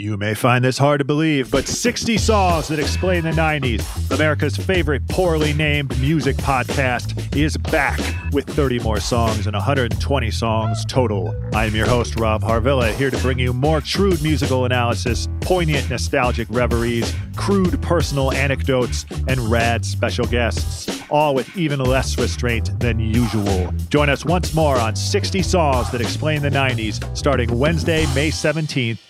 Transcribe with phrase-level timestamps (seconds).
[0.00, 4.56] You may find this hard to believe, but 60 Songs That Explain the 90s, America's
[4.56, 8.00] favorite poorly named music podcast, is back
[8.32, 11.38] with 30 more songs and 120 songs total.
[11.54, 15.90] I am your host, Rob Harvilla, here to bring you more shrewd musical analysis, poignant
[15.90, 22.98] nostalgic reveries, crude personal anecdotes, and rad special guests, all with even less restraint than
[22.98, 23.70] usual.
[23.90, 29.09] Join us once more on 60 Songs That Explain the 90s, starting Wednesday, May 17th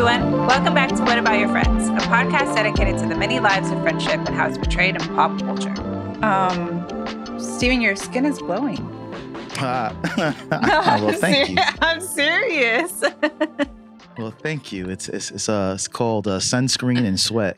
[0.00, 0.46] Hi, everyone.
[0.46, 3.82] Welcome back to What About Your Friends, a podcast dedicated to the many lives of
[3.82, 5.74] friendship and how it's portrayed in pop culture.
[6.24, 6.86] Um,
[7.40, 8.78] Steven, your skin is glowing.
[9.58, 9.92] Uh,
[10.48, 11.56] well, thank you.
[11.82, 13.02] I'm serious.
[14.16, 14.88] Well, thank you.
[14.88, 17.56] It's it's it's uh it's called uh, sunscreen and sweat.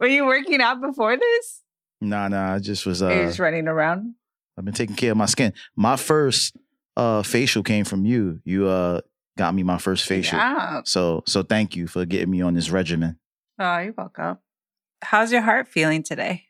[0.00, 1.62] Were you working out before this?
[2.00, 2.54] Nah, nah.
[2.54, 4.14] I just was Or you uh just running around?
[4.56, 5.52] I've been taking care of my skin.
[5.74, 6.56] My first
[6.96, 8.40] uh facial came from you.
[8.44, 9.00] You uh
[9.36, 10.38] got me my first facial.
[10.38, 10.82] Yeah.
[10.84, 13.18] So so thank you for getting me on this regimen.
[13.58, 14.38] Oh, you're welcome.
[15.02, 16.44] How's your heart feeling today?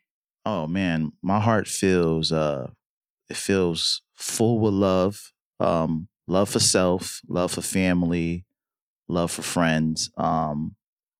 [0.45, 2.71] Oh man, my heart feels uh
[3.29, 5.31] it feels full with love.
[5.59, 8.45] Um love for self, love for family,
[9.07, 10.09] love for friends.
[10.17, 10.75] Um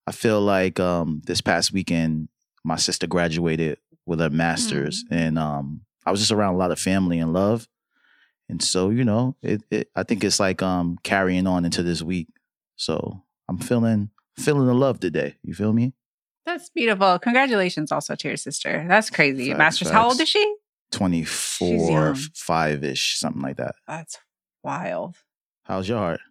[0.05, 2.29] I feel like um this past weekend
[2.63, 6.79] my sister graduated with her masters and um I was just around a lot of
[6.79, 7.67] family and love.
[8.49, 12.01] And so, you know, it, it I think it's like um carrying on into this
[12.01, 12.27] week.
[12.75, 15.35] So I'm feeling feeling the love today.
[15.43, 15.93] You feel me?
[16.45, 17.19] That's beautiful.
[17.19, 18.85] Congratulations also to your sister.
[18.87, 19.49] That's crazy.
[19.49, 20.55] Facts, Masters, how old is she?
[20.91, 23.75] 24, 5-ish, something like that.
[23.85, 24.17] That's
[24.63, 25.17] wild.
[25.65, 26.21] How's your heart?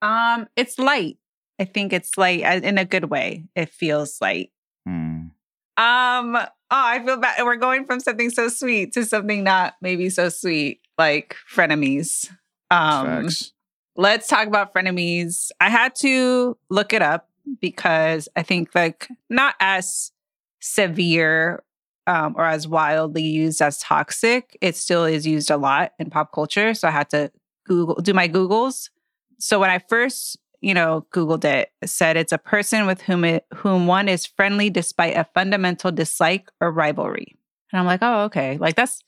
[0.00, 1.18] Um, it's light.
[1.58, 3.46] I think it's light uh, in a good way.
[3.56, 4.52] It feels light.
[4.86, 5.28] Hmm.
[5.76, 7.42] Um, oh, I feel bad.
[7.44, 12.30] We're going from something so sweet to something not maybe so sweet, like frenemies.
[12.70, 13.52] Um, Facts.
[13.96, 15.50] let's talk about frenemies.
[15.60, 17.28] I had to look it up
[17.60, 20.12] because I think like not as
[20.60, 21.62] severe
[22.06, 24.56] um, or as wildly used as toxic.
[24.60, 26.74] It still is used a lot in pop culture.
[26.74, 27.30] So I had to
[27.66, 28.90] Google do my Googles.
[29.38, 33.24] So when I first, you know, Googled it, it said it's a person with whom
[33.24, 37.36] it whom one is friendly despite a fundamental dislike or rivalry.
[37.72, 38.58] And I'm like, oh, okay.
[38.58, 39.02] Like that's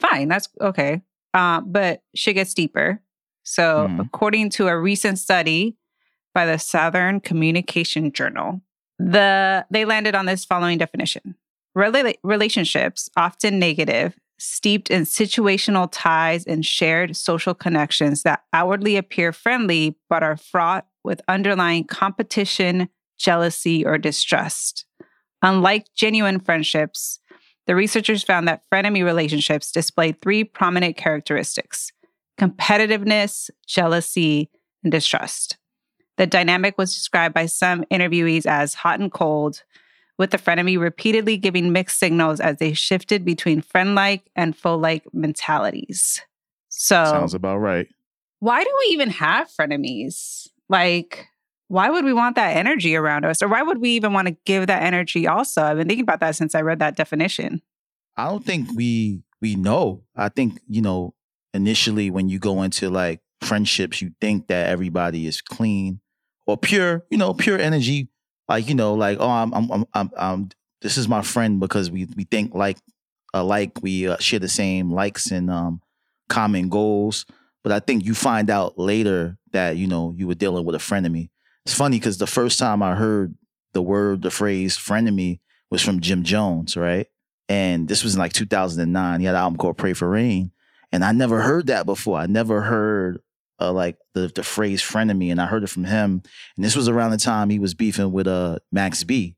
[0.00, 0.28] fine.
[0.28, 1.02] That's okay.
[1.34, 3.00] Uh, but shit gets deeper.
[3.44, 4.00] So Mhm.
[4.06, 5.76] according to a recent study
[6.34, 8.60] by the Southern Communication Journal,
[8.98, 11.34] the they landed on this following definition.
[11.76, 19.32] Rela- relationships, often negative, steeped in situational ties and shared social connections that outwardly appear
[19.32, 22.88] friendly but are fraught with underlying competition,
[23.18, 24.84] jealousy, or distrust.
[25.42, 27.18] Unlike genuine friendships,
[27.66, 31.92] the researchers found that frenemy relationships displayed three prominent characteristics
[32.40, 34.50] competitiveness, jealousy,
[34.82, 35.58] and distrust.
[36.16, 39.62] The dynamic was described by some interviewees as hot and cold,
[40.18, 44.76] with the frenemy repeatedly giving mixed signals as they shifted between friend like and foe
[44.76, 46.20] like mentalities.
[46.68, 47.86] So, Sounds about right.
[48.40, 50.48] why do we even have frenemies?
[50.68, 51.28] Like,
[51.72, 53.40] why would we want that energy around us?
[53.40, 55.62] Or why would we even want to give that energy also?
[55.62, 57.62] I've been thinking about that since I read that definition.
[58.14, 60.02] I don't think we we know.
[60.14, 61.14] I think, you know,
[61.54, 66.00] initially when you go into like friendships, you think that everybody is clean
[66.46, 68.10] or pure, you know, pure energy.
[68.48, 70.48] Like you know, like oh, I'm, I'm, I'm, I'm, I'm
[70.82, 72.76] this is my friend because we we think like
[73.32, 75.80] alike, we uh, share the same likes and um,
[76.28, 77.24] common goals.
[77.64, 80.78] But I think you find out later that you know you were dealing with a
[80.78, 81.30] frenemy.
[81.64, 83.34] It's funny because the first time I heard
[83.72, 87.06] the word, the phrase frenemy was from Jim Jones, right?
[87.48, 89.20] And this was in like 2009.
[89.20, 90.52] He had an album called Pray for Reign.
[90.90, 92.18] And I never heard that before.
[92.18, 93.20] I never heard
[93.60, 96.22] uh, like the the phrase frenemy, and I heard it from him.
[96.56, 99.36] And this was around the time he was beefing with uh Max B.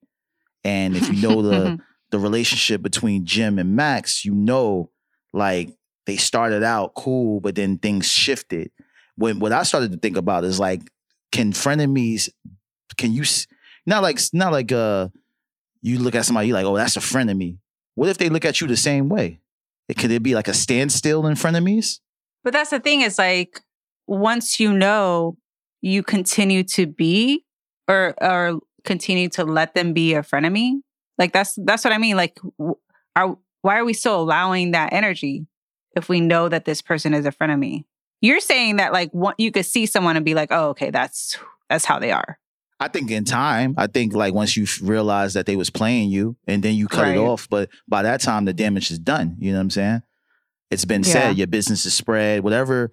[0.64, 1.78] And if you know the
[2.10, 4.90] the relationship between Jim and Max, you know,
[5.32, 5.70] like
[6.06, 8.70] they started out cool, but then things shifted.
[9.16, 10.80] When what I started to think about is like,
[11.34, 12.30] can frenemies,
[12.96, 13.24] can you
[13.86, 15.08] not like not like uh
[15.82, 17.58] you look at somebody you like, oh, that's a friend of me.
[17.96, 19.40] What if they look at you the same way?
[19.98, 21.98] Could it be like a standstill in frenemies?
[22.44, 23.60] But that's the thing is like
[24.06, 25.36] once you know,
[25.82, 27.44] you continue to be
[27.88, 30.80] or or continue to let them be a frenemy.
[31.18, 32.16] Like that's that's what I mean.
[32.16, 32.38] Like,
[33.16, 35.46] are why are we still allowing that energy
[35.96, 37.86] if we know that this person is a frenemy?
[38.24, 41.36] You're saying that like what you could see someone and be like, oh, okay, that's
[41.68, 42.38] that's how they are.
[42.80, 46.34] I think in time, I think like once you realize that they was playing you
[46.46, 47.16] and then you cut right.
[47.16, 49.36] it off, but by that time the damage is done.
[49.38, 50.02] You know what I'm saying?
[50.70, 51.12] It's been yeah.
[51.12, 52.92] said, your business is spread, whatever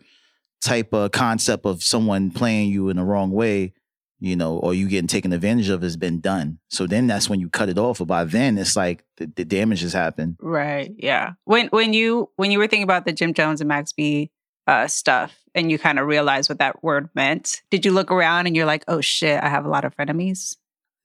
[0.59, 3.71] type of concept of someone playing you in the wrong way,
[4.19, 6.59] you know, or you getting taken advantage of has been done.
[6.67, 7.99] So then that's when you cut it off.
[7.99, 10.35] But by then it's like the, the damage has happened.
[10.41, 10.93] Right.
[10.97, 11.35] Yeah.
[11.45, 14.29] When when you when you were thinking about the Jim Jones and Max B
[14.67, 18.47] uh, stuff and you kind of realize what that word meant, did you look around
[18.47, 20.55] and you're like, oh shit, I have a lot of frenemies?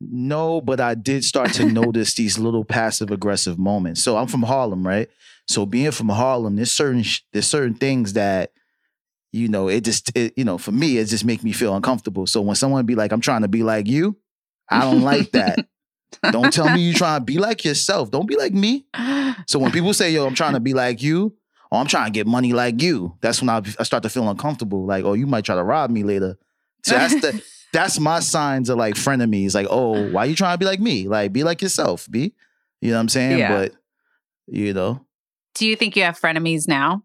[0.00, 4.03] No, but I did start to notice these little passive aggressive moments.
[4.03, 5.08] So I'm from Harlem, right?
[5.49, 8.53] So being from Harlem, there's certain there's certain things that
[9.32, 12.26] you know it just it, you know for me it just make me feel uncomfortable.
[12.26, 14.17] So when someone be like, I'm trying to be like you,
[14.69, 15.67] I don't like that.
[16.31, 18.11] don't tell me you trying to be like yourself.
[18.11, 18.87] Don't be like me.
[19.47, 21.37] So when people say, "Yo, I'm trying to be like you,"
[21.70, 23.16] oh, I'm trying to get money like you.
[23.20, 24.86] That's when I, I start to feel uncomfortable.
[24.86, 26.38] Like, oh, you might try to rob me later.
[26.84, 27.42] So that's the
[27.72, 29.54] that's my signs of like frenemies.
[29.54, 31.08] Like, oh, why you trying to be like me?
[31.08, 32.06] Like, be like yourself.
[32.10, 32.32] Be,
[32.80, 33.38] you know what I'm saying?
[33.38, 33.56] Yeah.
[33.56, 33.72] But
[34.46, 35.04] you know,
[35.54, 37.02] do you think you have frenemies now?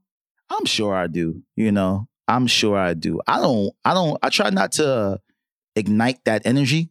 [0.49, 1.41] I'm sure I do.
[1.55, 3.21] You know, I'm sure I do.
[3.27, 3.73] I don't.
[3.83, 4.17] I don't.
[4.21, 5.19] I try not to
[5.75, 6.89] ignite that energy.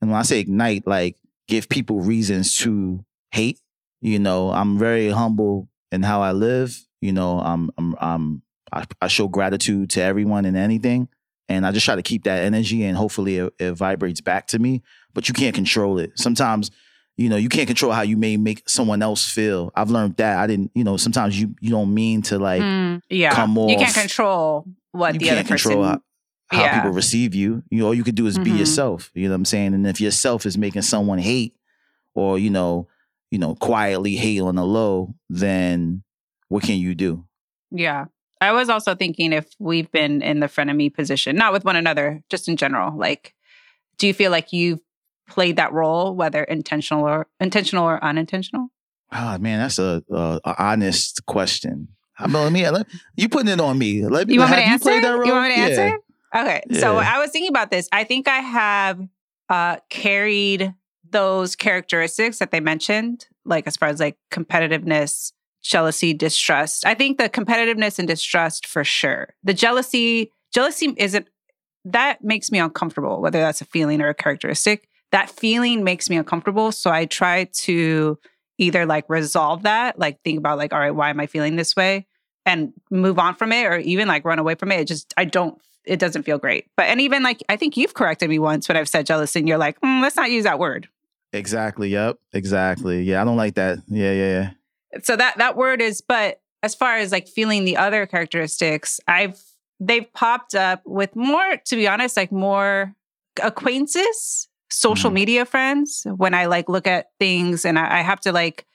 [0.00, 1.16] And when I say ignite, like
[1.48, 3.60] give people reasons to hate.
[4.00, 8.42] You know, I'm very humble in how I live you know, I'm, I'm, I'm
[8.72, 11.08] I, I, show gratitude to everyone and anything.
[11.48, 14.58] And I just try to keep that energy and hopefully it, it vibrates back to
[14.58, 14.82] me.
[15.14, 16.12] But you can't control it.
[16.14, 16.70] Sometimes,
[17.16, 19.72] you know, you can't control how you may make someone else feel.
[19.74, 20.38] I've learned that.
[20.38, 23.34] I didn't, you know, sometimes you you don't mean to like mm, yeah.
[23.34, 23.70] come off.
[23.70, 26.00] You can't control what you the other person how,
[26.50, 26.74] how yeah.
[26.76, 27.62] people receive you.
[27.70, 28.44] You know, all you could do is mm-hmm.
[28.44, 29.10] be yourself.
[29.14, 29.74] You know what I'm saying?
[29.74, 31.56] And if yourself is making someone hate
[32.14, 32.88] or, you know,
[33.30, 36.02] you know, quietly hate on the low, then
[36.50, 37.24] what can you do?
[37.70, 38.06] Yeah.
[38.40, 42.22] I was also thinking if we've been in the frenemy position, not with one another,
[42.28, 42.96] just in general.
[42.98, 43.34] Like,
[43.98, 44.80] do you feel like you've
[45.28, 48.68] played that role, whether intentional or intentional or unintentional?
[49.12, 51.88] Ah, oh, man, that's a, a, a, honest question.
[52.18, 52.68] About let me?
[52.68, 52.86] Let,
[53.16, 54.04] you putting it on me?
[54.06, 54.34] Let me.
[54.34, 54.90] You want me to answer?
[54.90, 55.98] You, you, want me to answer?
[56.34, 56.42] Yeah.
[56.42, 56.62] Okay.
[56.68, 56.80] Yeah.
[56.80, 57.88] So I was thinking about this.
[57.92, 59.00] I think I have
[59.48, 60.74] uh, carried
[61.08, 66.86] those characteristics that they mentioned, like as far as like competitiveness, jealousy, distrust.
[66.86, 69.34] I think the competitiveness and distrust for sure.
[69.44, 71.28] The jealousy, jealousy isn't
[71.84, 74.88] that makes me uncomfortable, whether that's a feeling or a characteristic.
[75.12, 76.72] That feeling makes me uncomfortable.
[76.72, 78.18] So I try to
[78.58, 81.74] either like resolve that, like think about like, all right, why am I feeling this
[81.74, 82.06] way?
[82.46, 84.80] And move on from it or even like run away from it.
[84.80, 86.66] It just I don't it doesn't feel great.
[86.76, 89.48] But and even like I think you've corrected me once when I've said jealous and
[89.48, 90.88] you're like, mm, let's not use that word.
[91.32, 91.88] Exactly.
[91.90, 92.18] Yep.
[92.32, 93.02] Exactly.
[93.02, 93.22] Yeah.
[93.22, 93.78] I don't like that.
[93.88, 94.12] Yeah.
[94.12, 94.28] Yeah.
[94.28, 94.50] Yeah
[95.02, 99.40] so that that word is but as far as like feeling the other characteristics i've
[99.78, 102.94] they've popped up with more to be honest like more
[103.42, 105.14] acquaintances social mm-hmm.
[105.14, 108.66] media friends when i like look at things and i, I have to like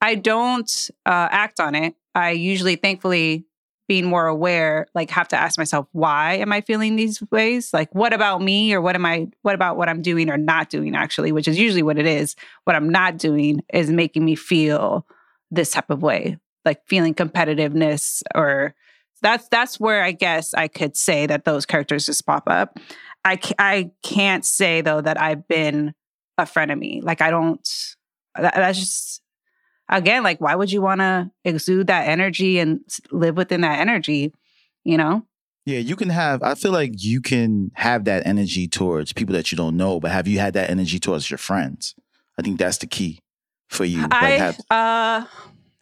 [0.00, 1.94] i don't uh, act on it.
[2.14, 3.44] I usually thankfully
[3.88, 7.72] being more aware like have to ask myself why am i feeling these ways?
[7.72, 10.70] Like what about me or what am i what about what i'm doing or not
[10.70, 11.32] doing actually?
[11.32, 12.36] which is usually what it is.
[12.64, 15.06] What i'm not doing is making me feel
[15.50, 18.74] this type of way, like feeling competitiveness or
[19.22, 22.78] that's that's where I guess I could say that those characters just pop up.
[23.24, 25.94] I I can't say though that I've been
[26.38, 27.02] a frenemy.
[27.02, 27.66] Like I don't.
[28.34, 29.22] That, that's just
[29.88, 34.32] again like why would you want to exude that energy and live within that energy?
[34.84, 35.26] You know.
[35.64, 36.42] Yeah, you can have.
[36.44, 40.12] I feel like you can have that energy towards people that you don't know, but
[40.12, 41.96] have you had that energy towards your friends?
[42.38, 43.20] I think that's the key
[43.68, 44.06] for you.
[44.10, 45.26] I uh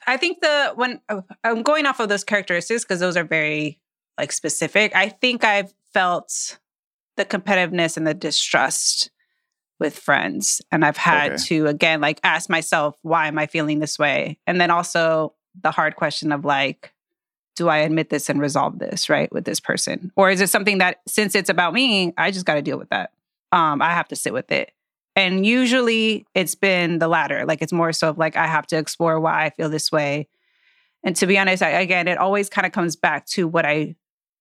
[0.07, 3.81] I think the when oh, I'm going off of those characteristics because those are very
[4.19, 4.95] like specific.
[4.95, 6.59] I think I've felt
[7.17, 9.11] the competitiveness and the distrust
[9.81, 11.43] with friends and I've had Okay.
[11.45, 14.39] to again like ask myself why am I feeling this way?
[14.47, 16.93] And then also the hard question of like
[17.57, 20.11] do I admit this and resolve this, right, with this person?
[20.17, 22.91] Or is it something that since it's about me, I just got to deal with
[22.91, 23.13] that.
[23.53, 24.73] Um I have to sit with it.
[25.17, 27.45] And usually it's been the latter.
[27.47, 30.29] Like it's more so of like I have to explore why I feel this way.
[31.05, 33.95] And to be honest, I, again, it always kind of comes back to what I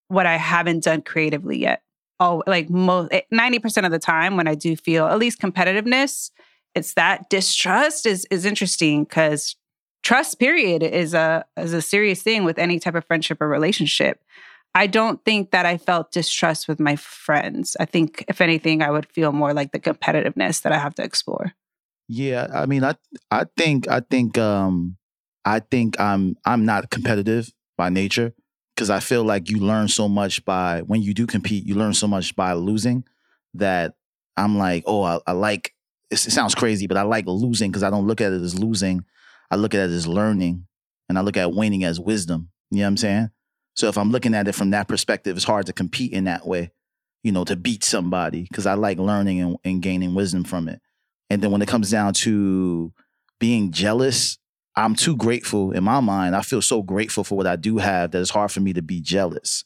[0.07, 1.81] what I haven't done creatively yet.
[2.19, 5.39] Oh, like most eh, ninety percent of the time when I do feel at least
[5.39, 6.31] competitiveness,
[6.73, 9.55] it's that distrust is is interesting because
[10.03, 14.23] trust period is a is a serious thing with any type of friendship or relationship.
[14.75, 17.77] I don't think that I felt distrust with my friends.
[17.79, 21.03] I think if anything, I would feel more like the competitiveness that I have to
[21.03, 21.53] explore.
[22.07, 22.95] Yeah, I mean, I
[23.31, 24.97] I think I think um
[25.45, 28.33] I think I'm I'm not competitive by nature
[28.75, 31.93] because I feel like you learn so much by when you do compete, you learn
[31.93, 33.03] so much by losing
[33.53, 33.93] that
[34.35, 35.73] I'm like, oh, I, I like.
[36.09, 39.03] It, sounds crazy, but I like losing because I don't look at it as losing.
[39.49, 40.67] I look at it as learning,
[41.09, 42.49] and I look at winning as wisdom.
[42.69, 43.29] You know what I'm saying?
[43.75, 46.45] So if I'm looking at it from that perspective, it's hard to compete in that
[46.45, 46.71] way.
[47.23, 50.81] You know, to beat somebody because I like learning and, and gaining wisdom from it.
[51.29, 52.91] And then when it comes down to
[53.39, 54.37] being jealous,
[54.75, 56.35] I'm too grateful in my mind.
[56.35, 58.81] I feel so grateful for what I do have that it's hard for me to
[58.81, 59.63] be jealous.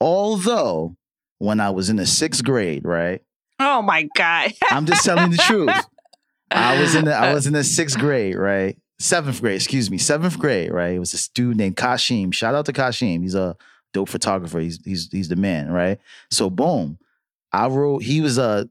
[0.00, 0.96] Although,
[1.38, 3.22] when I was in the sixth grade, right?
[3.58, 4.52] Oh my god!
[4.70, 5.74] I'm just telling the truth.
[6.50, 8.78] I was in the I was in the sixth grade, right?
[8.98, 10.94] Seventh grade, excuse me, seventh grade, right?
[10.94, 12.32] It was this dude named Kashim.
[12.32, 13.22] Shout out to Kashim.
[13.22, 13.56] He's a
[13.92, 14.60] dope photographer.
[14.60, 15.98] He's he's he's the man, right?
[16.30, 16.98] So boom,
[17.52, 18.02] I wrote.
[18.02, 18.64] He was uh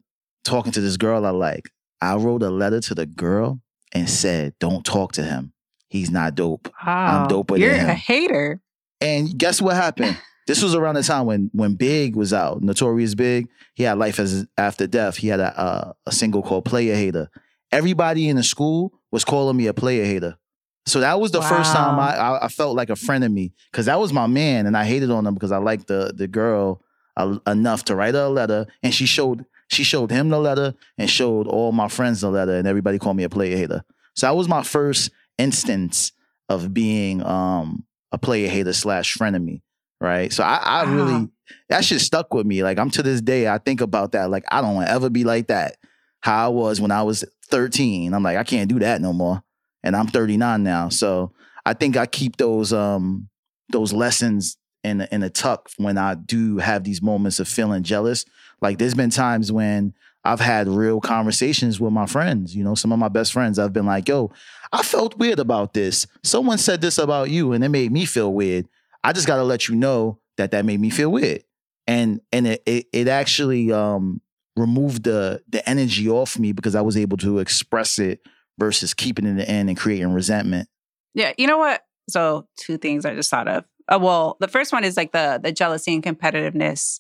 [0.43, 1.71] talking to this girl I like.
[2.01, 3.59] I wrote a letter to the girl
[3.91, 5.53] and said, "Don't talk to him.
[5.89, 7.23] He's not dope." Wow.
[7.23, 8.61] I'm doper than him." You're a hater.
[9.01, 10.17] And guess what happened?
[10.45, 13.47] This was around the time when when Big was out, Notorious Big.
[13.75, 15.15] He had Life as After Death.
[15.15, 17.29] He had a uh, a single called Player Hater.
[17.73, 20.37] Everybody in the school was calling me a player hater.
[20.85, 23.53] So that was the first time I, I I felt like a friend of me
[23.71, 26.27] because that was my man, and I hated on him because I liked the the
[26.27, 26.81] girl
[27.15, 30.73] uh, enough to write her a letter, and she showed she showed him the letter
[30.97, 33.83] and showed all my friends the letter, and everybody called me a player hater.
[34.15, 36.11] So that was my first instance
[36.49, 39.61] of being um a player hater slash frenemy,
[40.01, 40.31] right?
[40.33, 40.91] So I, I Wow.
[40.93, 41.29] really
[41.69, 42.61] that shit stuck with me.
[42.61, 44.29] Like I'm to this day, I think about that.
[44.29, 45.77] Like I don't want to ever be like that.
[46.19, 48.15] How I was when I was 13.
[48.15, 49.43] I'm like, I can't do that no more.
[49.83, 50.89] And I'm 39 now.
[50.89, 51.33] So
[51.67, 53.29] I think I keep those um
[53.69, 57.83] those lessons in a, in a tuck when I do have these moments of feeling
[57.83, 58.25] jealous.
[58.59, 59.93] Like there's been times when
[60.25, 63.59] I've had real conversations with my friends, you know, some of my best friends.
[63.59, 64.31] I've been like, yo,
[64.71, 66.07] I felt weird about this.
[66.23, 68.67] Someone said this about you and it made me feel weird.
[69.03, 71.43] I just got to let you know that that made me feel weird.
[71.85, 74.21] And and it it, it actually um
[74.55, 78.21] removed the the energy off me because I was able to express it
[78.57, 80.69] versus keeping it in and creating resentment.
[81.13, 81.81] Yeah, you know what?
[82.09, 83.65] So two things I just thought of.
[83.87, 86.99] Uh, well, the first one is like the the jealousy and competitiveness.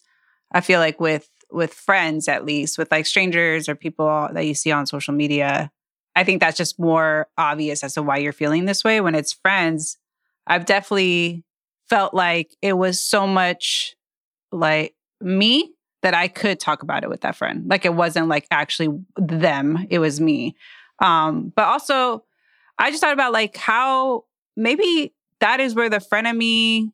[0.51, 4.53] I feel like with with friends, at least with like strangers or people that you
[4.55, 5.71] see on social media,
[6.15, 9.01] I think that's just more obvious as to why you're feeling this way.
[9.01, 9.97] When it's friends,
[10.47, 11.43] I've definitely
[11.89, 13.95] felt like it was so much
[14.51, 15.72] like me
[16.03, 17.67] that I could talk about it with that friend.
[17.67, 20.55] Like it wasn't like actually them, it was me.
[20.99, 22.23] Um, but also
[22.77, 26.91] I just thought about like how maybe that is where the frenemy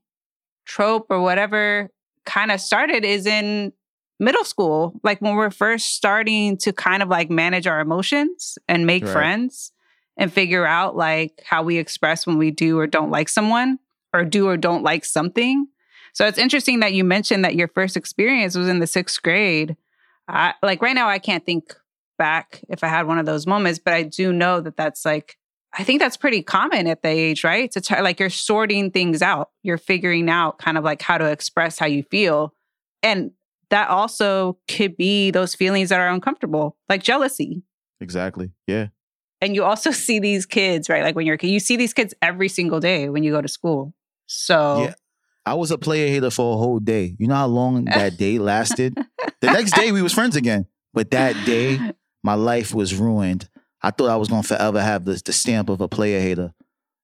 [0.65, 1.89] trope or whatever
[2.25, 3.73] kind of started is in
[4.19, 4.99] middle school.
[5.03, 9.11] Like when we're first starting to kind of like manage our emotions and make Right.
[9.11, 9.71] friends
[10.17, 13.79] and figure out like how we express when we do or don't like someone
[14.13, 15.67] or do or don't like something.
[16.13, 19.75] So it's interesting that you mentioned that your first experience was in the sixth grade.
[20.27, 21.75] I, like right now, I can't think
[22.17, 25.37] back if I had one of those moments, but I do know that that's like,
[25.77, 27.71] I think that's pretty common at the age, right?
[27.71, 31.25] To try, like you're sorting things out, you're figuring out kind of like how to
[31.25, 32.53] express how you feel.
[33.03, 33.31] And
[33.69, 37.63] that also could be those feelings that are uncomfortable, like jealousy.
[38.01, 38.51] Exactly.
[38.67, 38.87] Yeah.
[39.41, 41.03] And you also see these kids, right?
[41.03, 43.41] Like when you're a kid, you see these kids every single day when you go
[43.41, 43.93] to school.
[44.25, 44.93] So Yeah.
[45.49, 47.15] I was a player hater for a whole day.
[47.17, 48.95] You know how long that day lasted?
[49.41, 50.65] the next day we was friends again.
[50.93, 51.79] But that day,
[52.23, 53.49] my life was ruined.
[53.81, 56.53] I thought I was gonna forever have the, the stamp of a player hater.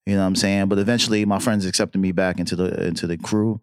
[0.05, 0.67] You know what I'm saying?
[0.67, 3.61] But eventually my friends accepted me back into the into the crew.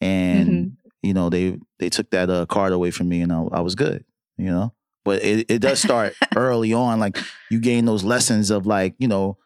[0.00, 0.72] And Mhm.
[1.02, 3.74] you know, they they took that uh, card away from me, and I, I was
[3.74, 4.04] good.
[4.38, 4.72] You know,
[5.04, 6.98] but it it does start early on.
[7.00, 7.18] Like
[7.50, 9.36] you gain those lessons of like you know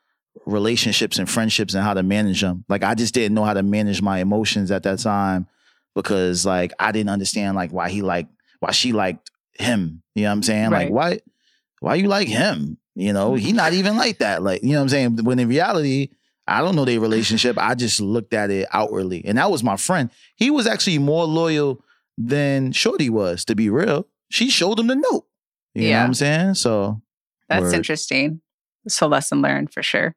[0.46, 2.64] relationships and friendships and how to manage them.
[2.68, 5.46] Like I just didn't know how to manage my emotions at that time
[5.94, 8.26] because like I didn't understand like why he like
[8.60, 10.02] why she liked him.
[10.14, 10.70] You know what I'm saying?
[10.70, 10.84] Right.
[10.84, 11.20] Like why
[11.80, 12.78] why you like him?
[12.94, 14.42] You know, he not even like that.
[14.42, 15.24] Like, you know what I'm saying?
[15.24, 16.08] When in reality,
[16.48, 17.56] I don't know their relationship.
[17.56, 19.24] I just looked at it outwardly.
[19.24, 20.10] And that was my friend.
[20.34, 21.80] He was actually more loyal
[22.16, 24.08] than Shorty was, to be real.
[24.30, 25.26] She showed him the note.
[25.74, 26.00] You know Yeah.
[26.00, 26.54] what I'm saying?
[26.54, 27.00] So
[27.48, 27.74] That's Word.
[27.74, 28.40] interesting.
[28.84, 30.16] It's a lesson learned for sure.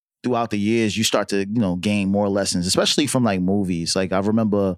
[0.23, 3.95] throughout the years, you start to, you know, gain more lessons, especially from like movies.
[3.95, 4.77] Like I remember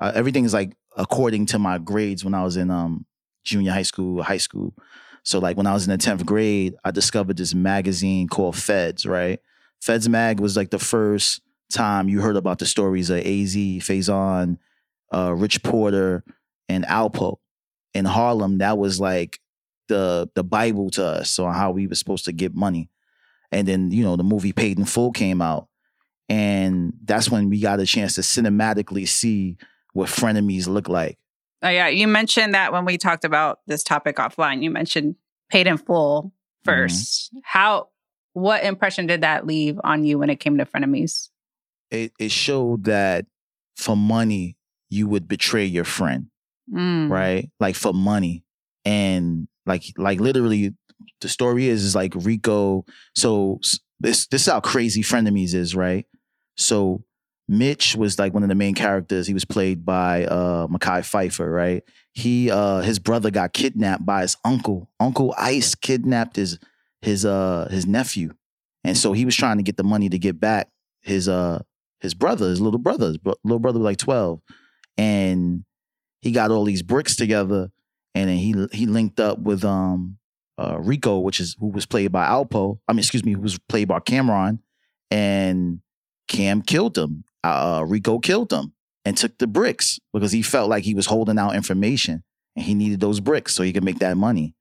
[0.00, 3.06] uh, everything is like according to my grades when I was in um
[3.44, 4.74] junior high school, high school.
[5.24, 9.06] So like when I was in the 10th grade, I discovered this magazine called Feds,
[9.06, 9.38] right?
[9.80, 11.40] Feds Mag was like the first
[11.72, 14.58] time you heard about the stories of AZ, Faison,
[15.14, 16.24] uh, Rich Porter,
[16.68, 17.36] and Alpo
[17.94, 18.58] in Harlem.
[18.58, 19.40] That was like
[19.88, 22.88] the the Bible to us on how we were supposed to get money.
[23.52, 25.68] And then, you know, the movie Paid in Full came out.
[26.28, 29.58] And that's when we got a chance to cinematically see
[29.92, 31.18] what frenemies look like.
[31.62, 34.62] Oh yeah, you mentioned that when we talked about this topic offline.
[34.62, 35.16] You mentioned
[35.50, 36.32] paid in full
[36.66, 37.88] 1st How
[38.32, 41.28] what impression did that leave on you when it came to frenemies?
[41.90, 43.26] It it showed that
[43.76, 44.56] for money,
[44.88, 46.28] you would betray your friend,
[46.72, 47.10] Mm.
[47.10, 47.50] right?
[47.60, 48.44] Like for money.
[48.84, 50.74] And like like literally
[51.20, 52.84] the story is is like Rico.
[53.14, 53.60] So
[54.00, 56.06] this this is how crazy frenemies is, right?
[56.56, 57.04] So
[57.48, 59.26] Mitch was like one of the main characters.
[59.26, 61.82] He was played by uh Mekhi Phifer, right?
[62.12, 64.90] He uh his brother got kidnapped by his uncle.
[65.00, 66.58] Uncle Ice kidnapped his
[67.00, 68.34] his uh his nephew.
[68.84, 70.68] And so he was trying to get the money to get back
[71.02, 71.62] his uh
[72.00, 74.40] his brother, his little brother, his bro- little brother was like 12.
[74.98, 75.64] And
[76.20, 77.70] he got all these bricks together
[78.14, 80.18] and then he he linked up with um
[80.58, 82.78] uh Rico, which is who was played by Alpo.
[82.88, 84.58] I mean, excuse me, who was played by Cam'ron,
[85.10, 85.80] and
[86.28, 87.24] Cam killed him.
[87.44, 88.72] Uh, Rico killed him
[89.04, 92.22] and took the bricks because he felt like he was holding out information
[92.54, 94.54] and he needed those bricks so he could make that money.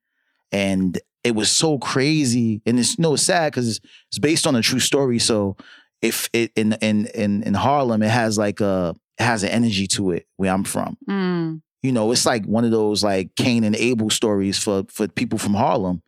[0.51, 4.62] And it was so crazy, and it's no sad because it's, it's based on a
[4.62, 5.19] true story.
[5.19, 5.56] So
[6.01, 9.86] if it in in in in Harlem, it has like a it has an energy
[9.88, 11.62] to it where I'm from Mm.
[11.82, 15.39] You know, it's like one of those like Cain and Abel stories for for people
[15.39, 16.02] from Harlem.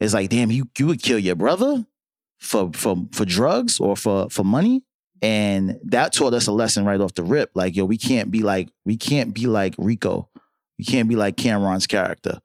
[0.00, 1.84] It's like, damn, you you would kill your brother
[2.38, 4.82] for for for drugs or for for money.
[5.22, 7.50] And that taught us a lesson right off the rip.
[7.54, 10.30] Like, yo, we can't be like, we can't be like Rico.
[10.78, 12.40] We can't be like Cam'ron's character,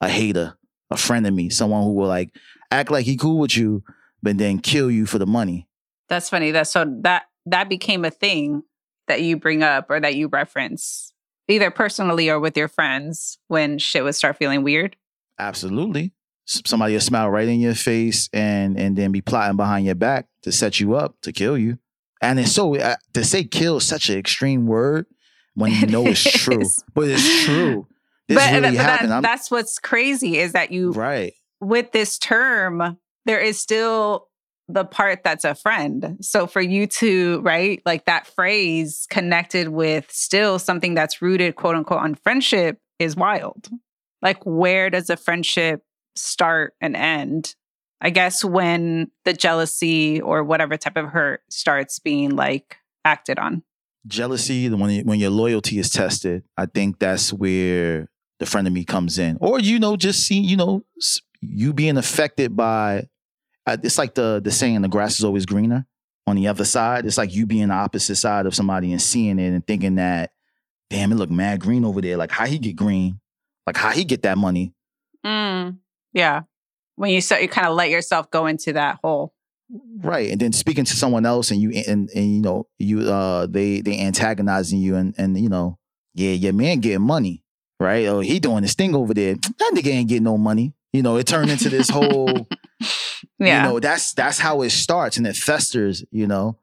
[0.00, 0.56] a hater,
[0.90, 2.34] a friend of me, someone who will like
[2.72, 3.84] act like he cool with you,
[4.24, 5.68] but then kill you for the money.
[6.08, 6.50] That's funny.
[6.50, 8.64] That so that that became a thing
[9.06, 11.12] that you bring up or that you reference
[11.48, 14.96] either personally or with your friends when shit would start feeling weird.
[15.38, 16.12] Absolutely.
[16.44, 20.28] Somebody will smile right in your face and and then be plotting behind your back
[20.42, 21.78] to set you up to kill you.
[22.22, 25.06] And it's so uh, to say kill is such an extreme word
[25.54, 26.62] when you It know it's true,
[26.94, 27.86] but it's true.
[28.28, 29.24] This but, really but that- happened.
[29.24, 31.32] That's what's crazy is that you right.
[31.60, 34.26] with this term, there is still
[34.68, 36.16] the part that's a friend.
[36.20, 41.76] So for you to, right, like that phrase connected with still something that's rooted, quote
[41.76, 43.68] unquote, on friendship is wild.
[44.22, 45.82] Like, where does a friendship
[46.16, 47.54] start and end?
[48.00, 53.62] I guess when the jealousy or whatever type of hurt starts being like acted on.
[54.06, 58.84] jealousy, when when your loyalty is tested, I think that's where the friend of me
[58.84, 59.38] comes in.
[59.40, 60.82] Or you know, just see, you know,
[61.40, 63.08] you being affected by.
[63.66, 65.86] It's like the the saying, "The grass is always greener."
[66.28, 69.38] On the other side, it's like you being the opposite side of somebody and seeing
[69.38, 70.32] it and thinking that,
[70.90, 72.16] damn, it look mad green over there.
[72.16, 73.20] Like how he get green?
[73.64, 74.74] Like how he get that money?
[75.24, 75.78] Mm,
[76.12, 76.42] yeah.
[76.96, 79.34] When you start, you kind of let yourself go into that hole.
[79.98, 80.30] Right.
[80.30, 83.80] And then speaking to someone else and you and and you know, you uh they
[83.80, 85.78] they antagonizing you and and you know,
[86.14, 87.42] yeah, your man getting money,
[87.80, 88.06] right?
[88.06, 89.34] Oh, he doing this thing over there.
[89.34, 90.72] That nigga ain't getting no money.
[90.96, 92.48] You know, it turned into this whole
[93.38, 93.62] Yeah.
[93.62, 96.58] you know, that's that's how it starts and it festers, you know.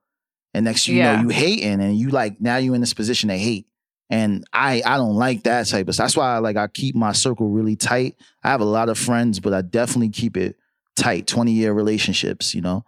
[0.53, 1.15] And next you Yeah.
[1.15, 3.67] know, you hating and you like now you're in this position to hate.
[4.09, 6.05] And I I don't like that type of stuff.
[6.05, 8.15] That's why I like I keep my circle really tight.
[8.43, 10.55] I have a lot of friends, but I definitely keep it
[10.95, 12.85] tight, 20 year relationships, you know.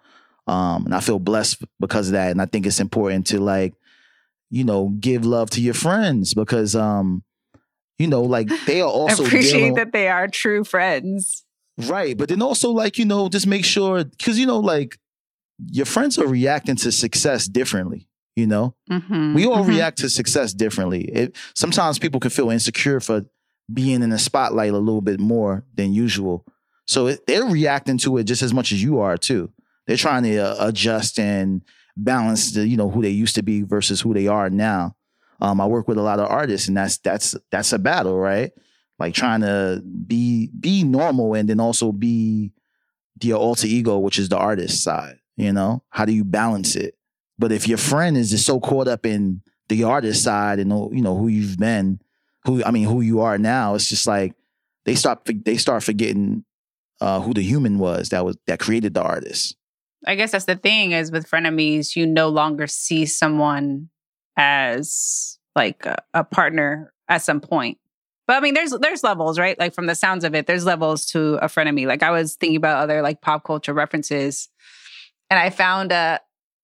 [0.47, 2.29] Um, and I feel blessed because of that.
[2.31, 3.73] And I think it's important to like,
[4.51, 7.23] you know, give love to your friends because um,
[7.99, 11.43] you know, like they are also appreciate dealing- that they are true friends.
[11.77, 12.17] Right.
[12.17, 14.97] But then also, like, you know, just make sure, because, you know, like,
[15.71, 18.75] your friends are reacting to success differently, you know?
[18.89, 19.67] Mhm, We all mhm.
[19.67, 21.01] react to success differently.
[21.03, 23.23] It, sometimes people can feel insecure for
[23.73, 26.45] being in the spotlight a little bit more than usual.
[26.88, 29.51] So it, they're reacting to it just as much as you are, too.
[29.86, 31.62] They're trying to uh, adjust and
[31.97, 34.95] balance the, you know, who they used to be versus who they are now.
[35.41, 38.52] Um, I work with a lot of artists, and that's that's that's a battle, right?
[39.00, 42.52] Like trying to be be normal and then also be
[43.21, 45.19] your alter ego, which is the artist side.
[45.38, 46.98] You know, how do you balance it?
[47.38, 51.02] But if your friend is just so caught up in the artist side and you
[51.02, 52.00] know who you've been,
[52.45, 54.34] who I mean who you are now, it's just like
[54.86, 56.45] they start they start forgetting
[57.02, 59.58] uh, who the human was that was that created the artist.
[60.08, 63.89] I guess that's the thing is with frenemies, you no longer see someone
[64.38, 67.78] as like a, a partner at some point.
[68.28, 69.58] But I mean, there's there's levels, right?
[69.60, 71.86] Like from the sounds of it, there's levels to a frenemy.
[71.86, 74.50] Like I was thinking about other like pop culture references,
[75.30, 76.19] and I found a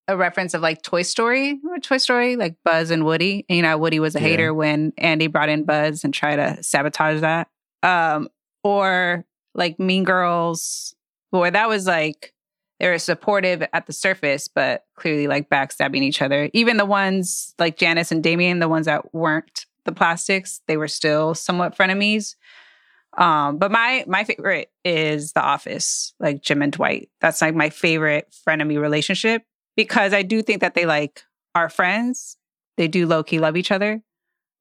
[0.07, 3.45] a reference of like Toy Story, Toy Story, like Buzz and Woody.
[3.47, 4.27] And, you know, Woody was a Yeah.
[4.27, 7.47] hater when Andy brought in Buzz and tried to sabotage that.
[7.84, 8.27] Um,
[8.63, 10.95] or like Mean Girls,
[11.31, 12.34] boy, that was like
[12.81, 16.49] they were supportive at the surface, but clearly like backstabbing each other.
[16.51, 20.87] Even the ones like Janis and Damian, the ones that weren't the plastics, they were
[20.87, 22.33] still somewhat frenemies.
[23.19, 27.09] Um, but my my favorite is The Office, like Jim and Dwight.
[27.19, 29.43] That's like my favorite frenemy relationship
[29.75, 31.21] because I do think that they like
[31.53, 32.35] are friends.
[32.77, 34.01] They do low key love each other,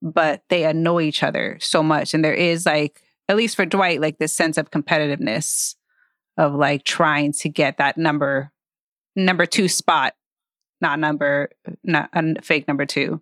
[0.03, 2.13] but they annoy each other so much.
[2.13, 5.77] And there is like, at least for Dwight, like this sense of competitiveness
[6.41, 8.51] of like trying to get that number
[9.15, 10.15] number two spot,
[10.81, 11.51] not number
[11.85, 13.21] not a fake number two.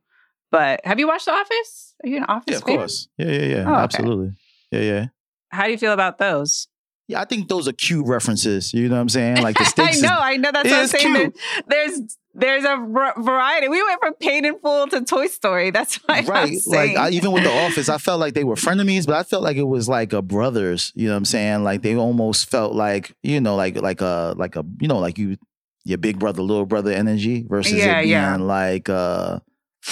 [0.51, 1.95] But have you watched The Office?
[2.05, 2.77] Are you an Office Yeah, of fan?
[2.77, 3.09] course.
[3.19, 3.65] Yeah, yeah, yeah.
[3.67, 3.83] Oh, okay.
[3.83, 4.31] Absolutely.
[4.71, 5.07] Yeah, yeah.
[5.51, 6.69] How do you feel about those?
[7.09, 8.73] Yeah, I think those are cute references.
[8.75, 9.39] You know what I'm saying?
[9.43, 9.79] Like the sticks.
[9.89, 9.97] I stakes.
[9.97, 10.51] is- know, I know.
[10.53, 11.33] That's what I'm saying.
[11.67, 12.01] There's
[12.39, 12.77] there's a
[13.21, 13.69] variety.
[13.69, 15.71] We went from Paid in Full to Toy Story.
[15.71, 16.57] That's why I'm right.
[16.67, 16.97] Like.
[16.97, 19.57] I, even with the office, I felt like they were frenemies, but I felt like
[19.57, 20.93] it was like a brothers.
[20.95, 21.65] You know what I'm saying?
[21.65, 25.19] Like they almost felt like you know, like like a like a you know, like
[25.19, 25.37] you
[25.85, 28.37] your big brother, little brother energy versus Yeah, it being yeah.
[28.37, 29.39] like uh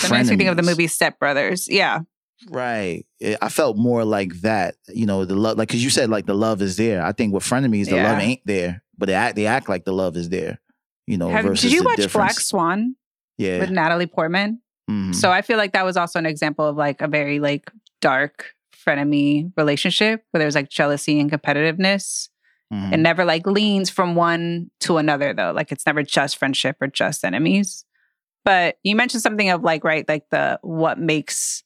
[0.03, 1.69] That makes me think of the movie Step Brothers.
[1.69, 2.01] Yeah.
[2.51, 3.07] Right.
[3.19, 4.75] It- I felt more like that.
[4.89, 7.03] You know, the love, like, cause you said like the love is there.
[7.03, 8.13] I think with frenemies, the Yeah.
[8.13, 10.61] love ain't there, but they act, they act like the love is there.
[11.07, 12.13] You know, Have- did you watch.
[12.13, 12.97] Black Swan
[13.39, 13.61] Yeah.
[13.61, 14.61] with Natalie Portman?
[14.91, 15.15] Mhm.
[15.15, 18.55] So I feel like that was also an example of like a very like dark
[18.75, 22.29] frenemy relationship where there's like jealousy and competitiveness.
[22.73, 22.93] Mhm.
[22.93, 25.53] It never like leans from one to another though.
[25.53, 27.85] Like it's never just friendship or just enemies.
[28.45, 31.63] But you mentioned something of like, right, like the what makes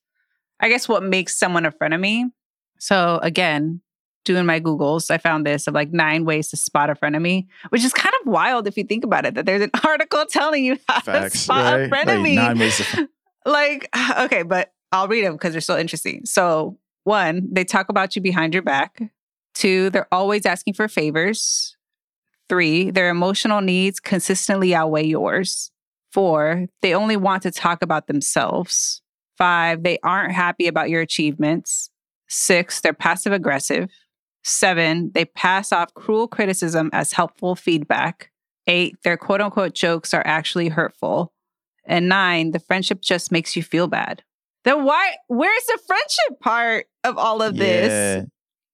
[0.63, 2.31] I guess what makes someone a frenemy.
[2.79, 3.81] So again,
[4.25, 7.85] doing my Googles, I found this of like nine ways to spot a frenemy, which
[7.85, 10.79] is kind of wild if you think about it, that there's an article telling you
[10.89, 11.81] how to spot right?
[11.83, 13.09] a frenemy Like nine ways to-
[13.47, 13.89] like
[14.21, 18.21] okay but i'll read them because they're so interesting so one they talk about you
[18.21, 19.01] behind your back
[19.55, 21.77] Two, they're always asking for favors.
[22.49, 25.71] Three, their emotional needs consistently outweigh yours.
[26.13, 29.03] Four, they only want to talk about themselves.
[29.37, 31.91] Five, they aren't happy about your achievements.
[32.29, 33.91] Six, they're passive aggressive.
[34.43, 38.31] Seven, they pass off cruel criticism as helpful feedback.
[38.67, 41.33] Eight, their quote unquote jokes are actually hurtful.
[41.87, 44.23] And nine, the friendship just makes you feel bad.
[44.65, 47.89] Then why, where's the friendship part of all of this?
[47.91, 48.25] Yeah.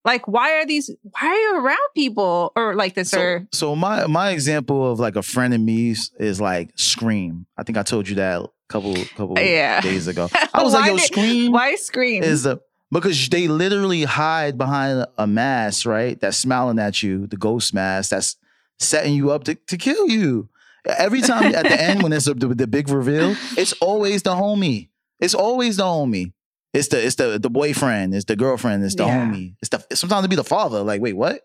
[0.05, 3.11] Like, why are these, why are you around people or like this?
[3.11, 7.47] So, or so my my example of like a friend of me's is like Scream.
[7.57, 9.81] I think I told you that a couple couple Yeah.
[9.81, 10.29] days ago.
[10.55, 12.23] I was like, yo, did- Scream why scream?
[12.23, 16.21] is a because they literally hide behind a mask, right?
[16.21, 18.37] That's smiling at you, the ghost mask that's
[18.79, 20.49] setting you up to, to kill you.
[20.87, 24.35] Every time at the end when it's a, the, the big reveal, it's always the
[24.35, 24.89] homie.
[25.19, 26.33] It's always the homie.
[26.73, 28.15] It's the it's the the boyfriend.
[28.15, 28.85] It's the girlfriend.
[28.85, 29.27] It's the Yeah.
[29.27, 29.57] homie.
[29.61, 30.83] It's the sometimes it be the father.
[30.83, 31.41] Like wait, what?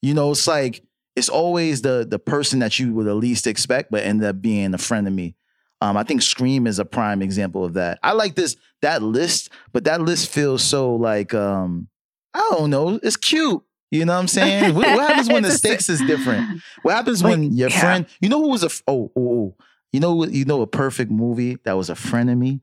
[0.00, 0.82] You know, it's like
[1.16, 4.72] it's always the the person that you would the least expect, but end up being
[4.72, 5.34] a friend of me.
[5.82, 7.98] Um, I think Scream is a prime example of that.
[8.02, 11.88] I like this that list, but that list feels so like um,
[12.34, 13.00] I don't know.
[13.02, 13.62] It's cute.
[13.90, 14.74] You know what I'm saying?
[14.74, 16.60] What, what happens when the stakes is different?
[16.82, 17.80] What happens Like, when your yeah.
[17.80, 18.06] friend?
[18.20, 19.56] You know who was a oh oh oh.
[19.92, 22.60] You know what- you know a perfect movie that was a friend of me,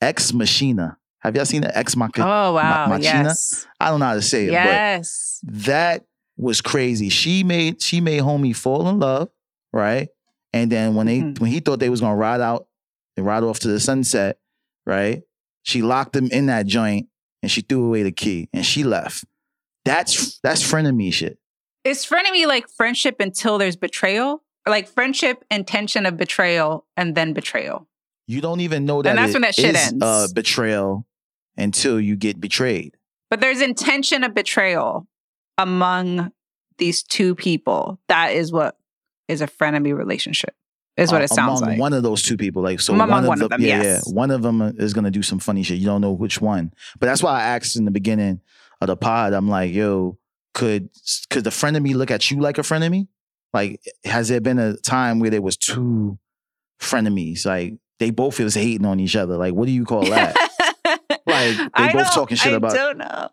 [0.00, 0.96] Ex Machina.
[1.20, 2.24] Have y'all seen the Ex Machina?
[2.26, 2.86] oh, wow.
[2.86, 3.24] Machina?
[3.24, 3.66] yes.
[3.80, 5.40] I don't know how to say it, Yes.
[5.42, 6.04] but that
[6.36, 7.08] was crazy.
[7.08, 9.28] She made she made homie fall in love,
[9.72, 10.08] right?
[10.52, 11.38] And then when they Mhm.
[11.40, 12.66] when he thought they was gonna ride out
[13.16, 14.38] and ride off to the sunset,
[14.86, 15.22] right?
[15.62, 17.08] She locked him in that joint
[17.42, 19.24] and she threw away the key and she left.
[19.84, 21.38] That's that's frenemy shit.
[21.84, 24.42] Is frenemy like friendship until there's betrayal?
[24.66, 27.88] Or like friendship, intention of betrayal, and then betrayal?
[28.26, 30.02] You don't even know that And that's it when that shit is, ends.
[30.04, 31.06] uh, betrayal
[31.56, 32.96] until you get betrayed.
[33.30, 35.06] But there's intention of betrayal
[35.56, 36.32] among
[36.78, 37.98] these two people.
[38.08, 38.76] That is what
[39.28, 40.54] is a frenemy relationship,
[40.96, 41.80] is what it sounds among like.
[41.80, 42.62] one of those two people.
[42.62, 44.04] Like so, Among one, one of, of them, yeah, yes.
[44.06, 45.78] yeah, one of them is gonna do some funny shit.
[45.78, 48.40] You don't know which one, but that's why I asked in the beginning
[48.80, 49.32] of the pod.
[49.32, 50.18] I'm like, yo,
[50.54, 50.88] could
[51.30, 53.08] could the friend of me look at you like a friend of me?
[53.52, 56.18] Like, has there been a time where there was two
[56.80, 57.46] frenemies?
[57.46, 59.36] Like they both was hating on each other.
[59.36, 60.34] Like, what do you call that?
[61.26, 63.28] Like, they I both talking shit I about- I don't know.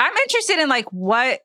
[0.00, 1.40] I'm interested in like what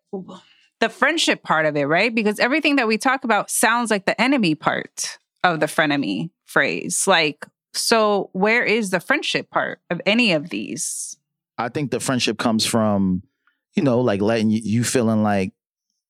[0.80, 2.13] the friendship part of it, right?
[2.13, 7.06] Because everything that we talk about sounds like the enemy part of the frenemy phrase.
[7.08, 11.18] Like, so where is the friendship part of any of these?
[11.58, 13.24] I think the friendship comes from,
[13.76, 15.54] you know, like letting you, you feeling like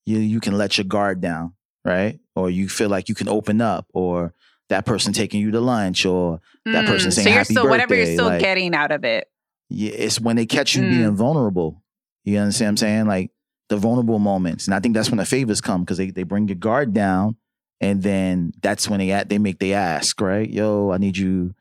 [0.06, 1.54] you you can let your guard down,
[1.86, 2.20] right?
[2.36, 4.34] Or you feel like you can open up, or
[4.70, 7.70] that person taking you to lunch, or That person Mm, saying so you're happy still
[7.70, 9.30] whatever you're still like- getting out of it.
[9.70, 10.90] yeah, it's when they catch you Mm.
[10.90, 11.84] being vulnerable.
[12.26, 13.06] You understand what I'm saying?
[13.08, 13.32] Like
[13.70, 16.48] the vulnerable moments, and I think that's when the favors come because they they bring
[16.48, 17.36] your guard down,
[17.82, 20.50] and then that's when they at they make they ask, right?
[20.50, 21.54] Yo, I need you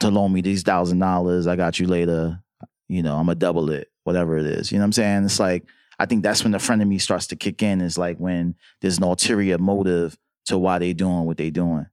[0.00, 1.46] to loan me these thousand dollars.
[1.46, 2.40] I got you later.
[2.88, 4.72] You know, I'm gonna double it, whatever it is.
[4.72, 5.24] You know what I'm saying?
[5.24, 5.64] It's like
[5.98, 7.80] I think that's when the me starts to kick in.
[7.80, 11.86] Is like when there's an ulterior motive to why they're doing what they're doing.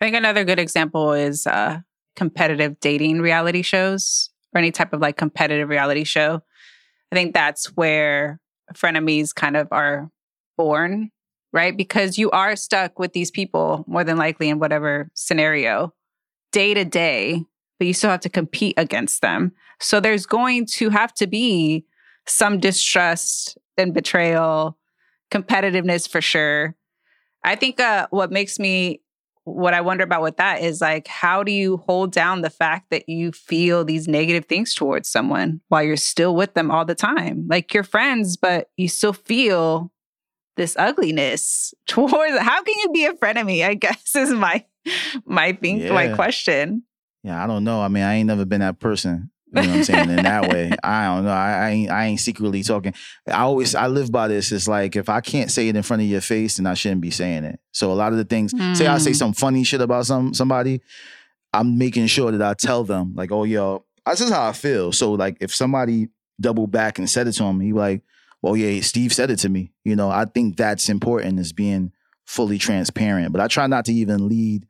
[0.00, 1.80] I think another good example is uh,
[2.16, 6.42] competitive dating reality shows or any type of like competitive reality show.
[7.12, 8.40] I think that's where
[8.74, 10.10] frenemies kind of are
[10.56, 11.10] born,
[11.52, 11.76] right?
[11.76, 15.92] Because you are stuck with these people more than likely in whatever scenario
[16.52, 17.44] day to day,
[17.78, 19.52] but you still have to compete against them.
[19.80, 21.84] So there's going to have to be
[22.26, 24.76] some distrust and betrayal,
[25.30, 26.76] competitiveness for sure.
[27.42, 29.00] I think uh, what makes me
[29.44, 32.90] what I wonder about with that is like, how do you hold down the fact
[32.90, 36.94] that you feel these negative things towards someone while you're still with them all the
[36.94, 37.46] time?
[37.48, 39.92] Like you're friends, but you still feel
[40.56, 42.38] this ugliness towards.
[42.38, 43.64] How can you be a friend of me?
[43.64, 44.64] I guess is my
[45.24, 46.84] my think my question.
[47.22, 47.82] Yeah, I don't know.
[47.82, 49.30] I mean, I ain't never been that person.
[49.52, 50.10] You know what I'm saying?
[50.10, 51.32] In that way, I don't know.
[51.32, 51.90] I, I ain't.
[51.90, 52.94] I ain't secretly talking.
[53.26, 53.74] I always.
[53.74, 54.52] I live by this.
[54.52, 57.00] It's like if I can't say it in front of your face, then I shouldn't
[57.00, 57.58] be saying it.
[57.72, 58.52] So a lot of the things.
[58.78, 59.16] Say I say Mm.
[59.16, 60.80] some funny shit about some somebody.
[61.52, 64.92] I'm making sure that I tell them like, oh yo, this is how I feel.
[64.92, 66.08] So like, if somebody
[66.40, 68.02] double back and said it to him, he like,
[68.42, 69.72] well yeah, Steve said it to me.
[69.84, 71.92] You know, I think that's important is being
[72.24, 73.32] fully transparent.
[73.32, 74.66] But I try not to even lead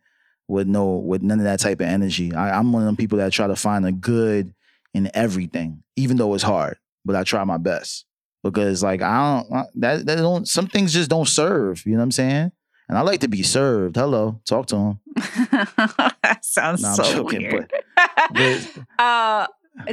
[0.48, 2.32] with no with none of that type of energy.
[2.34, 4.54] I, I'm one of them people that try to find a good
[4.94, 6.78] in everything, even though it's hard.
[7.04, 8.04] But I try my best
[8.42, 11.84] because like I don't that that don't some things just don't serve.
[11.86, 12.52] You know what I'm saying?
[12.88, 13.96] And I like to be served.
[13.96, 15.00] Hello, talk to him.
[15.14, 17.72] that sounds I'm so joking, weird.
[18.34, 19.46] but- uh,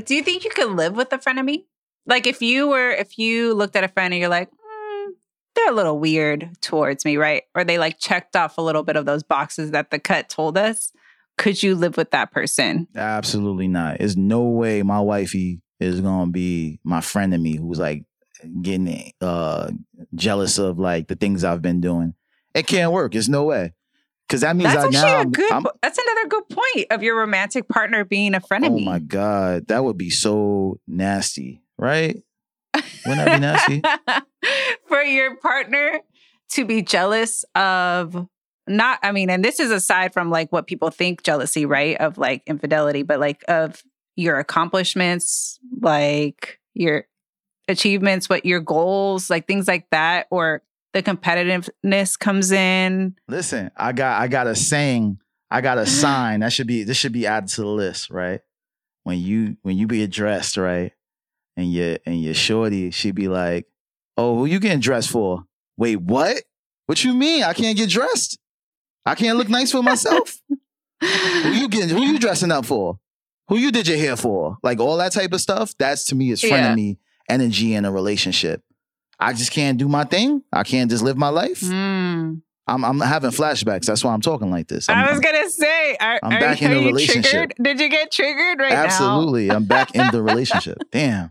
[0.04, 1.66] do you think you could live with a frenemy?
[2.08, 5.06] Like if you were, if you looked at a friend and you're like, mm,
[5.56, 7.44] they're a little weird towards me, right?
[7.54, 10.58] Or they like checked off a little bit of those boxes that the cut told
[10.58, 10.92] us.
[11.38, 12.88] Could you live with that person?
[12.96, 14.00] Absolutely not.
[14.00, 18.04] There's no way my wifey is gonna be my friend to me who's like
[18.62, 19.70] getting uh
[20.16, 22.14] jealous of like the things I've been doing.
[22.54, 23.12] It can't work.
[23.14, 23.74] There's no way.
[24.30, 25.52] Cause that means That's I, actually now a good.
[25.54, 28.68] I'm- that's another good point of your romantic partner being a frenemy.
[28.68, 32.18] oh my god, that would be so nasty, right?
[33.06, 33.82] Wouldn't that be nasty?
[34.88, 36.02] For your partner
[36.50, 38.28] to be jealous of
[38.68, 41.98] not, I mean, and this is aside from like what people think jealousy, right?
[41.98, 43.84] Of like infidelity, but like of
[44.16, 47.06] your accomplishments, like your
[47.68, 53.16] achievements, what your goals, like things like that, or the competitiveness comes in.
[53.28, 55.20] Listen, I got I got a saying,
[55.52, 58.42] I got a sign that should be this should be added to the list, right?
[59.04, 60.92] When you when you be dressed, right?
[61.56, 63.68] And your and your shorty, she'd be like,
[64.18, 65.44] Oh, who you getting dressed for?
[65.78, 66.44] Wait, what?
[66.88, 67.44] What you mean?
[67.44, 68.40] I can't get dressed?
[69.08, 70.38] I can't look nice for myself?
[71.02, 73.00] who you getting who you dressing up for?
[73.48, 74.58] Who you did your hair for?
[74.64, 75.74] Like all that type of stuff.
[75.80, 76.74] That's to me is Yeah.
[76.74, 76.98] frenemy
[77.30, 78.62] energy in a relationship.
[79.20, 80.44] I just can't do my thing.
[80.52, 81.62] I can't just live my life.
[81.62, 82.42] Mm.
[82.68, 83.86] I'm I'm having flashbacks.
[83.86, 84.90] That's why I'm talking like this.
[84.90, 87.24] I'm, I was gonna say, are, I'm are, back in are a you relationship.
[87.32, 87.54] triggered?
[87.62, 88.84] Did you get triggered right now?
[88.84, 89.50] absolutely.
[89.50, 90.78] I'm back in the relationship.
[90.92, 91.30] Damn.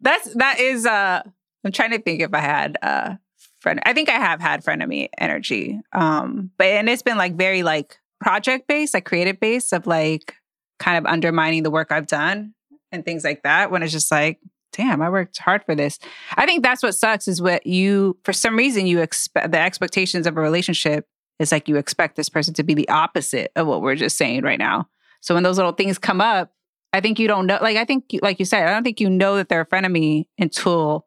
[0.00, 1.22] That's that is uh
[1.64, 3.14] I'm trying to think if I had uh
[3.62, 5.80] friend I think I have had frenemy energy.
[5.92, 10.34] Um but and it's been like very like project based, like creative based of like
[10.78, 12.54] kind of undermining the work I've done
[12.90, 14.40] and things like that when it's just like
[14.72, 15.98] damn, I worked hard for this.
[16.34, 20.26] I think that's what sucks is what you for some reason you expect the expectations
[20.26, 21.06] of a relationship
[21.38, 24.42] is like you expect this person to be the opposite of what we're just saying
[24.42, 24.88] right now.
[25.20, 26.52] So when those little things come up,
[26.92, 27.58] I think you don't know.
[27.60, 30.26] Like I think, like you said, I don't think you know that they're a frenemy
[30.38, 31.06] until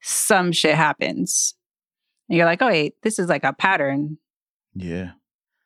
[0.00, 1.54] some shit happens,
[2.32, 4.16] and you're like, oh wait, this is like a pattern.
[4.74, 5.10] Yeah.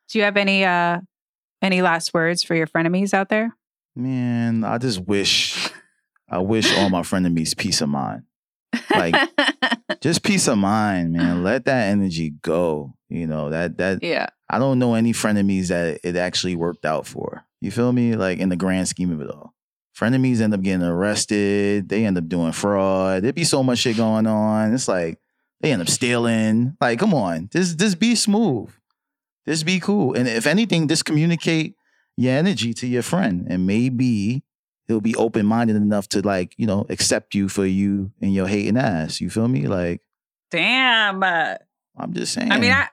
[0.08, 0.98] Do you have any uh
[1.62, 3.56] any last words for your frenemies out there?
[3.94, 5.70] Man, I just wish
[6.28, 8.24] I wish all my frenemies peace of mind.
[8.90, 9.14] Like
[10.00, 11.44] just peace of mind, man.
[11.44, 12.94] Let that energy go.
[13.08, 17.06] You know, that that yeah, I don't know any frenemies that it actually worked out
[17.06, 17.44] for.
[17.60, 18.16] You feel me?
[18.16, 19.54] Like in the grand scheme of it all.
[19.96, 21.88] Frenemies end up getting arrested.
[21.88, 23.22] They end up doing fraud.
[23.22, 24.74] There'd be so much shit going on.
[24.74, 25.20] It's like
[25.60, 26.76] they end up stealing.
[26.80, 27.48] Like, come on.
[27.52, 28.70] Just just be smooth.
[29.46, 30.14] Just be cool.
[30.14, 31.76] And if anything, just communicate
[32.16, 33.46] your energy to your friend.
[33.48, 34.42] And maybe
[34.88, 38.76] he'll be open-minded enough to like, you know, accept you for you and your hating
[38.76, 39.20] ass.
[39.20, 39.66] You feel me?
[39.66, 40.02] Like,
[40.50, 41.22] damn.
[41.22, 42.52] I'm just saying.
[42.52, 42.88] I mean, I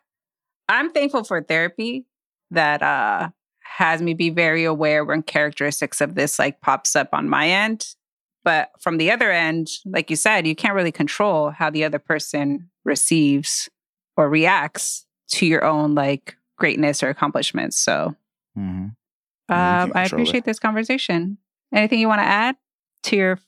[0.69, 2.05] I'm thankful for therapy
[2.51, 3.29] that uh
[3.77, 7.95] has me be very aware when characteristics of this like pops up on my end.
[8.43, 11.99] But from the other end, like you said, you can't really control how the other
[11.99, 13.69] person receives
[14.17, 17.77] or reacts to your own like greatness or accomplishments.
[17.77, 18.15] So
[18.57, 18.83] mm-hmm.
[18.83, 18.89] you um,
[19.49, 20.13] can't I control it.
[20.13, 21.37] appreciate this conversation.
[21.73, 22.55] Anything you want to add
[23.03, 23.39] to your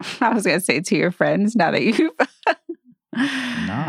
[0.20, 2.08] I was gonna say to your friends now that you've Nah,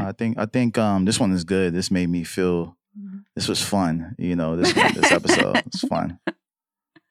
[0.08, 1.74] I think I think um this one is good.
[1.74, 3.20] This made me feel mm-hmm.
[3.36, 4.16] this was fun.
[4.18, 6.20] You know, this this episode was fun.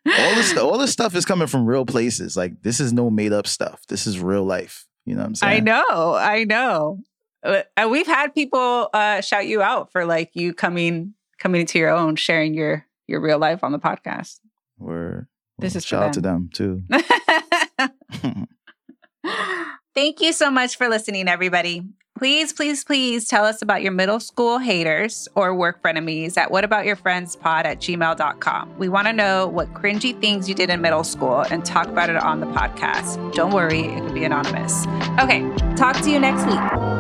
[0.08, 2.36] All this all this stuff is coming from real places.
[2.36, 3.82] Like this is no made up stuff.
[3.88, 4.86] This is real life.
[5.04, 5.56] You know what I'm saying?
[5.56, 7.00] I know, I know.
[7.42, 11.78] Uh, And we've had people uh, shout you out for like you coming coming into
[11.78, 14.40] your own, sharing your your real life on the podcast.
[14.78, 16.82] We're This is shout out to them too.
[19.94, 21.82] Thank you so much for listening, everybody.
[22.18, 27.64] Please, please, please tell us about your middle school haters or work frenemies at whataboutyourfriendspod
[27.64, 28.76] at gmail.com.
[28.76, 32.10] We want to know what cringy things you did in middle school and talk about
[32.10, 33.34] it on the podcast.
[33.34, 34.84] Don't worry, it can be anonymous.
[35.20, 36.97] Okay, talk to you next week.